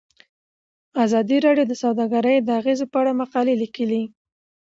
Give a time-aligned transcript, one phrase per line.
[1.05, 4.03] ازادي راډیو د سوداګري د اغیزو په اړه مقالو لیکلي.